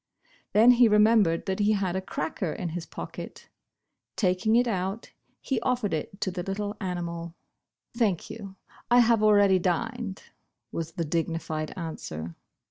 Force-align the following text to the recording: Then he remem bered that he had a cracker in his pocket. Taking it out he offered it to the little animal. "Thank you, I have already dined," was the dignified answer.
Then 0.53 0.71
he 0.71 0.89
remem 0.89 1.23
bered 1.23 1.45
that 1.45 1.59
he 1.59 1.73
had 1.73 1.95
a 1.95 2.01
cracker 2.01 2.51
in 2.51 2.69
his 2.69 2.87
pocket. 2.87 3.49
Taking 4.15 4.55
it 4.55 4.67
out 4.67 5.11
he 5.39 5.61
offered 5.61 5.93
it 5.93 6.19
to 6.21 6.31
the 6.31 6.41
little 6.41 6.75
animal. 6.81 7.35
"Thank 7.95 8.27
you, 8.27 8.55
I 8.89 8.97
have 9.01 9.21
already 9.21 9.59
dined," 9.59 10.23
was 10.71 10.93
the 10.93 11.05
dignified 11.05 11.71
answer. 11.77 12.35